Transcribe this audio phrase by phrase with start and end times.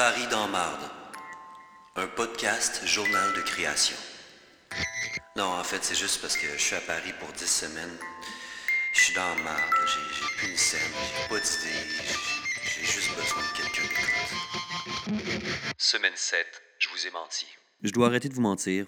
[0.00, 0.80] Paris dans Marde.
[1.94, 3.98] Un podcast journal de création.
[5.36, 7.98] Non, en fait, c'est juste parce que je suis à Paris pour 10 semaines.
[8.94, 10.00] Je suis dans marde, j'ai
[10.38, 11.76] plus une scène, j'ai pas d'idée,
[12.64, 13.88] j'ai- juste besoin de quelqu'un.
[15.76, 16.46] Semaine 7,
[16.78, 17.46] je vous ai menti.
[17.82, 18.86] Je dois arrêter de vous mentir.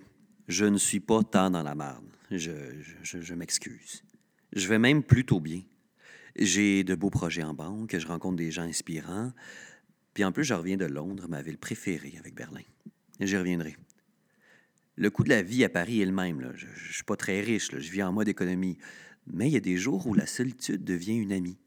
[0.49, 2.07] Je ne suis pas tant dans la marde.
[2.31, 4.03] Je- je m'excuse.
[4.55, 5.61] Je vais même plutôt bien.
[6.37, 9.35] J'ai de beaux projets en banque, je rencontre des gens inspirants.
[10.15, 12.63] Puis en plus, je reviens de Londres, ma ville préférée avec Berlin.
[13.21, 13.77] J'y reviendrai.
[14.96, 16.41] Le coût de la vie à Paris est le même.
[16.41, 16.53] là.
[16.55, 17.81] Je ne suis pas très riche, là.
[17.81, 18.79] je vis en mode économie.
[19.27, 21.59] Mais il y a des jours où la solitude devient une amie.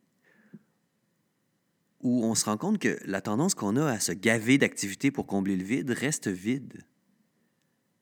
[2.01, 5.25] Où on se rend compte que la tendance qu'on a à se gaver d'activités pour
[5.25, 6.83] combler le vide reste vide.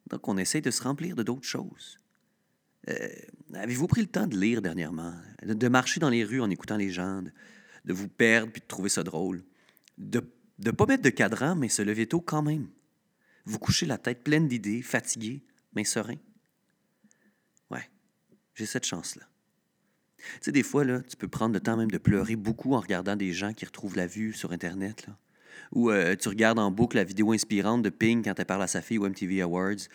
[0.10, 1.98] Donc, on essaie de se remplir de d'autres choses.
[2.90, 3.08] Euh,
[3.54, 5.14] Avez-vous pris le temps de lire dernièrement?
[5.42, 7.32] De, de marcher dans les rues en écoutant les gens, de,
[7.86, 9.46] de vous perdre puis de trouver ça drôle?
[9.98, 10.22] De
[10.66, 12.68] ne pas mettre de cadran, mais se lever tôt quand même.
[13.46, 15.44] Vous coucher la tête pleine d'idées, fatigué,
[15.76, 16.16] mais serein.
[17.70, 17.90] Ouais,
[18.56, 19.24] j'ai cette chance-là.
[20.18, 22.80] Tu sais, des fois, là, tu peux prendre le temps même de pleurer beaucoup en
[22.80, 25.08] regardant des gens qui retrouvent la vue sur Internet.
[25.74, 28.68] Ou euh, tu regardes en boucle la vidéo inspirante de Pink quand elle parle à
[28.68, 29.88] sa fille au MTV Awards.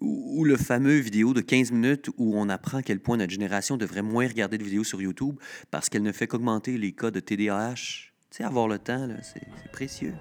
[0.00, 3.32] Ou, ou le fameux vidéo de 15 minutes où on apprend à quel point notre
[3.32, 5.36] génération devrait moins regarder de vidéos sur YouTube
[5.70, 8.09] parce qu'elle ne fait qu'augmenter les cas de TDAH.
[8.30, 9.42] Tu sais, avoir le temps, là, c'est
[9.72, 10.14] précieux.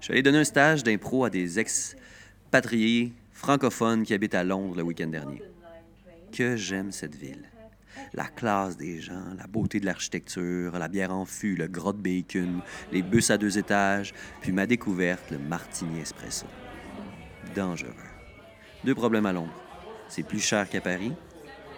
[0.00, 4.76] Je suis allé donner un stage d'impro à des expatriés francophones qui habitent à Londres
[4.76, 5.42] le week-end dernier.
[6.32, 7.44] Que j'aime cette ville.
[8.14, 11.98] La classe des gens, la beauté de l'architecture, la bière en fût, le gras de
[11.98, 16.46] bacon, les bus à deux étages, puis ma découverte, le martini espresso.
[17.54, 17.92] Dangereux.
[18.84, 19.62] Deux problèmes à Londres.
[20.08, 21.12] C'est plus cher qu'à Paris,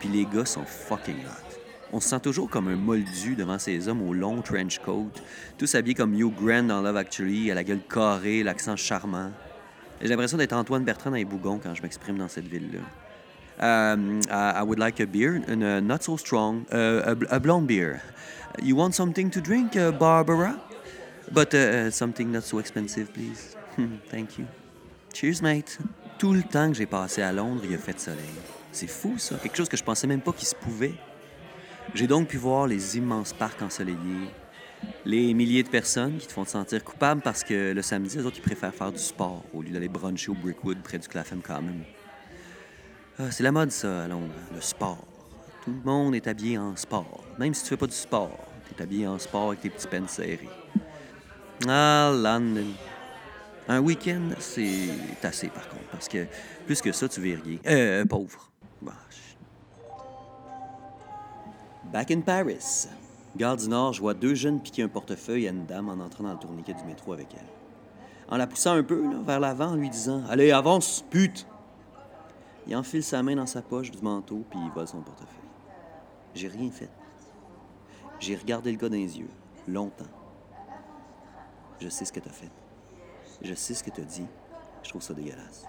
[0.01, 1.51] puis les gars sont fucking hot.
[1.93, 5.11] On se sent toujours comme un moldu devant ces hommes au long trench coat,
[5.59, 9.31] tous habillés comme Hugh Grant dans Love Actually, à la gueule carrée, l'accent charmant.
[10.01, 12.81] J'ai l'impression d'être Antoine Bertrand dans les bougons quand je m'exprime dans cette ville-là.
[13.63, 18.01] Um, I, would like a beer, uh, not so strong, uh, a, a blonde beer.
[18.63, 20.59] You want something to drink, uh, Barbara?
[21.31, 21.53] But
[21.93, 23.55] something not so expensive, please.
[24.11, 24.47] Thank you.
[25.13, 25.79] Cheers, mate.
[26.19, 28.60] Tout le temps que j'ai passé à Londres, il a fait soleil.
[28.73, 29.37] C'est fou, ça.
[29.37, 30.95] Quelque chose que je pensais même pas qu'il se pouvait.
[31.95, 34.29] J'ai donc pu voir les immenses parcs ensoleillés,
[35.05, 38.27] les milliers de personnes qui te font te sentir coupable parce que le samedi, les
[38.27, 41.41] autres, ils préfèrent faire du sport au lieu d'aller bruncher au Brickwood près du Clapham
[41.41, 41.81] Common.
[43.19, 45.05] Ah, c'est la mode, ça, à Londres, le sport.
[45.65, 47.25] Tout le monde est habillé en sport.
[47.39, 48.39] Même si tu fais pas du sport,
[48.69, 50.49] tu es habillé en sport avec tes petits pants serrés.
[51.69, 52.69] Ah, London.
[53.69, 54.89] Un week-end, c'est
[55.23, 56.27] assez, par contre, parce que
[56.67, 57.61] plus que ça, tu gay.
[57.67, 58.50] Euh, pauvre.
[58.83, 58.93] Bah,
[61.93, 62.89] Back in Paris.
[63.37, 66.25] Gare du Nord, je vois deux jeunes piquer un portefeuille à une dame en entrant
[66.25, 67.47] dans le tourniquet du métro avec elle.
[68.29, 71.47] En la poussant un peu vers l'avant, en lui disant Allez, avance, pute
[72.67, 75.29] Il enfile sa main dans sa poche du manteau, puis il vole son portefeuille.
[76.35, 76.91] J'ai rien fait.
[78.21, 79.31] J'ai regardé le gars dans les yeux,
[79.67, 80.05] longtemps.
[81.81, 82.51] Je sais ce que t'as fait.
[83.43, 84.27] Je sais ce que t'as dit.
[84.83, 85.65] Je trouve ça dégueulasse.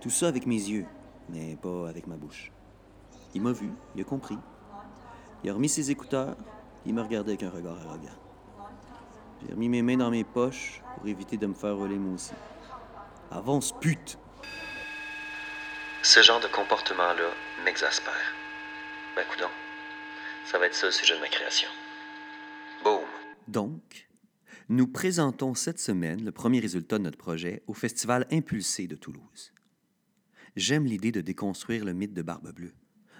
[0.00, 0.86] Tout ça avec mes yeux,
[1.32, 2.52] mais pas avec ma bouche.
[3.34, 4.38] Il m'a vu, il a compris.
[5.42, 6.36] Il a remis ses écouteurs,
[6.86, 8.18] il m'a regardé avec un regard arrogant.
[9.40, 12.34] J'ai remis mes mains dans mes poches pour éviter de me faire rouler moi aussi.
[13.30, 14.18] Avance, pute!
[16.02, 17.30] Ce genre de comportement-là
[17.64, 18.34] m'exaspère.
[19.16, 19.50] Ben, coudonc,
[20.44, 21.68] ça va être ça le sujet de ma création.
[22.84, 23.00] Boum.
[23.48, 24.08] Donc,
[24.68, 29.52] nous présentons cette semaine le premier résultat de notre projet au Festival Impulsé de Toulouse.
[30.56, 32.74] J'aime l'idée de déconstruire le mythe de Barbe Bleue,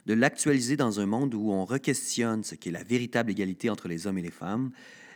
[0.06, 4.06] de l'actualiser dans un monde où on re-questionne ce qu'est la véritable égalité entre les
[4.06, 4.70] hommes et les femmes,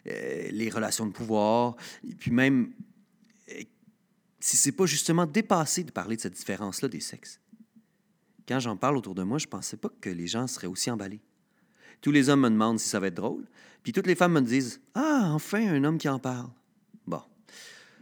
[0.06, 1.76] euh, les relations de pouvoir,
[2.08, 2.72] et puis même
[3.50, 3.62] euh,
[4.40, 7.40] si c'est pas justement dépassé de parler de cette différence-là des sexes.
[8.48, 11.20] Quand j'en parle autour de moi, je pensais pas que les gens seraient aussi emballés.
[12.00, 13.46] Tous les hommes me demandent si ça va être drôle,
[13.82, 16.50] puis toutes les femmes me disent Ah, enfin un homme qui en parle.
[17.06, 17.22] Bon,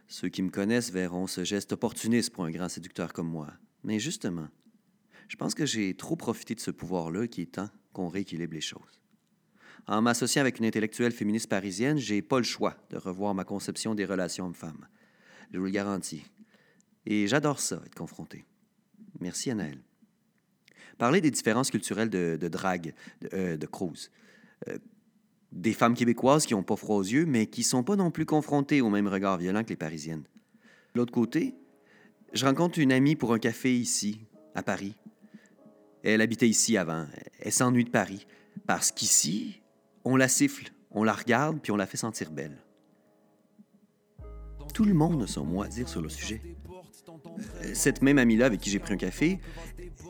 [0.07, 3.49] ceux qui me connaissent verront ce geste opportuniste pour un grand séducteur comme moi.
[3.85, 4.49] Mais justement,
[5.29, 8.61] je pense que j'ai trop profité de ce pouvoir-là qui est temps qu'on rééquilibre les
[8.61, 9.01] choses.
[9.87, 13.95] En m'associant avec une intellectuelle féministe parisienne, j'ai pas le choix de revoir ma conception
[13.95, 14.87] des relations hommes-femmes.
[15.53, 16.25] Je vous le garantis.
[17.07, 18.45] Et j'adore ça, être confronté.
[19.21, 19.83] Merci, Anaël.
[20.97, 23.59] Parler des différences culturelles de, drague, de, euh.
[24.69, 24.79] Euh,
[25.53, 28.27] des femmes québécoises qui n'ont pas froid aux yeux, mais qui sont pas non plus
[28.27, 30.25] confrontées au même regard violent que les Parisiennes.
[30.95, 31.55] De l'autre côté,
[32.35, 34.21] je rencontre une amie pour un café ici,
[34.55, 34.95] à Paris.
[36.03, 37.07] Elle habitait ici avant.
[37.41, 38.27] Elle s'ennuie de Paris.
[38.67, 39.61] Parce qu'ici,
[40.07, 42.59] On la siffle, on la regarde, puis on la fait sentir belle.
[44.75, 46.43] Tout le monde a son mot à dire sur le sujet.
[47.63, 49.41] Euh, Cette même amie-là avec qui j'ai pris un café,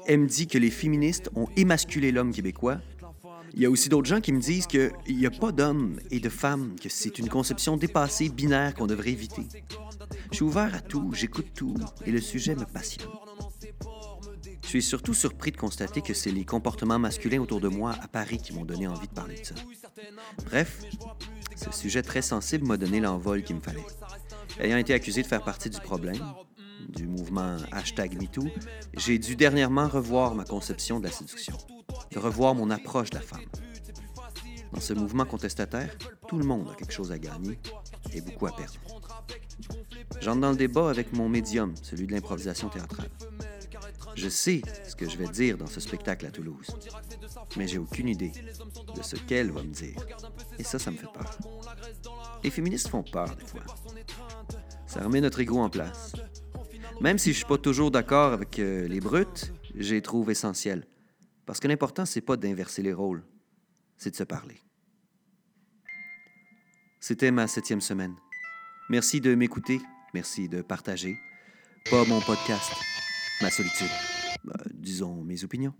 [0.08, 2.80] elle me dit que les féministes ont émasculé l'homme québécois.
[3.52, 6.18] Il y a aussi d'autres gens qui me disent qu'il n'y a pas d'hommes et
[6.18, 9.42] de femmes, que c'est une conception dépassée, binaire qu'on devrait éviter.
[10.30, 11.74] Je suis ouvert à tout, j'écoute tout,
[12.06, 13.08] et le sujet me passionne.
[14.62, 18.08] Je suis surtout surpris de constater que c'est les comportements masculins autour de moi à
[18.08, 19.54] Paris qui m'ont donné envie de parler de ça.
[20.46, 20.80] Bref,
[21.54, 23.84] ce sujet très sensible m'a donné l'envol qu'il me fallait.
[24.58, 26.20] Ayant été accusé de faire partie du problème,
[26.88, 28.48] du mouvement hashtag MeToo,
[28.96, 31.56] j'ai dû dernièrement revoir ma conception de la séduction,
[32.10, 33.44] de revoir mon approche de la femme.
[34.72, 37.58] Dans ce mouvement contestataire, tout le monde a quelque chose à gagner
[38.12, 38.74] et beaucoup à perdre.
[40.20, 43.10] J'entre dans le débat avec mon médium, celui de l'improvisation théâtrale.
[44.14, 46.68] Je sais ce que je vais dire dans ce spectacle à Toulouse,
[47.56, 48.32] mais j'ai aucune idée
[48.94, 50.06] de ce qu'elle va me dire.
[50.58, 51.38] Et ça, ça me fait peur.
[52.42, 53.64] Les féministes font peur des fois.
[54.86, 56.12] Ça remet notre ego en place.
[57.00, 60.86] Même si je suis pas toujours d'accord avec euh, les brutes, les trouve essentielles.
[61.46, 63.24] Parce que l'important, c'est pas d'inverser les rôles,
[63.96, 64.60] c'est de se parler.
[67.00, 68.14] C'était ma septième semaine.
[68.90, 69.80] Merci de m'écouter,
[70.12, 71.16] merci de partager.
[71.90, 72.70] Pas mon podcast,
[73.40, 73.88] ma solitude.
[74.46, 75.74] Euh, disons mes opinions.